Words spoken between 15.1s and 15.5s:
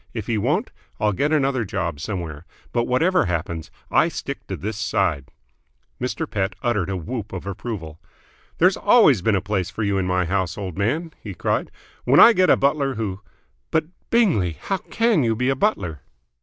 you be